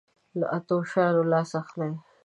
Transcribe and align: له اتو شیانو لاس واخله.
له 0.39 0.45
اتو 0.57 0.77
شیانو 0.91 1.23
لاس 1.31 1.49
واخله. 1.53 1.87